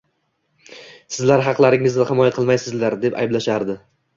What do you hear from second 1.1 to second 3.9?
“sizlar haqlaringizni himoya qilmaysizlar!” deb ayblashardi.